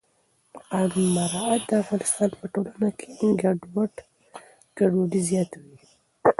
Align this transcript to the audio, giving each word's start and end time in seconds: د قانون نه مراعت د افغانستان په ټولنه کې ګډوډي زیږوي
د 0.53 0.55
قانون 0.69 1.05
نه 1.07 1.11
مراعت 1.31 1.61
د 1.69 1.71
افغانستان 1.83 2.29
په 2.39 2.45
ټولنه 2.53 2.89
کې 2.99 3.09
ګډوډي 4.77 5.19
زیږوي 5.27 5.77